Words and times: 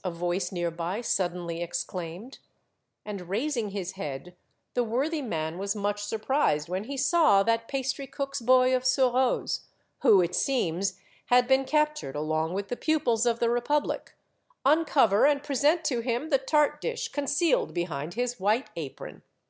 "a 0.04 0.10
voice 0.10 0.50
near 0.50 0.70
by 0.70 1.02
suddenly 1.02 1.62
exclaimed; 1.62 2.38
and 3.04 3.28
raising 3.28 3.72
his 3.72 3.92
head, 3.92 4.34
the 4.72 4.82
worthy 4.82 5.20
man 5.20 5.58
was 5.58 5.76
much 5.76 6.02
surprised 6.02 6.66
when 6.66 6.84
he 6.84 6.96
saw 6.96 7.42
that 7.42 7.68
pastry 7.68 8.06
cook's 8.06 8.40
boy 8.40 8.74
of 8.74 8.86
Bureau's— 8.96 9.66
who, 10.00 10.22
it 10.22 10.34
seems, 10.34 10.98
had 11.26 11.46
been 11.46 11.66
captured 11.66 12.16
along 12.16 12.54
with 12.54 12.68
the 12.68 12.74
pupils 12.74 13.26
of 13.26 13.38
the 13.38 13.50
Republic— 13.50 14.14
uncover 14.64 15.26
and 15.26 15.42
present 15.42 15.84
to 15.84 15.96
The 15.96 15.98
Little 16.00 16.04
Pates, 16.04 16.22
185 16.22 16.22
him 16.22 16.30
the 16.30 16.50
tart 16.72 16.80
dish 16.80 17.08
concealed 17.08 17.74
behind 17.74 18.14
his 18.14 18.40
white 18.40 18.70
apron 18.76 19.20